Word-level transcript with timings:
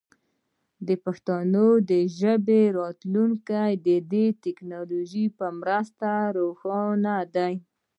د 0.87 0.89
پښتو 1.03 1.35
ژبې 2.19 2.61
راتلونکی 2.79 3.71
د 3.87 3.89
دې 4.11 4.25
ټکنالوژۍ 4.43 5.25
په 5.37 5.45
مرسته 5.59 6.09
روښانه 6.37 7.15
دی. 7.35 7.53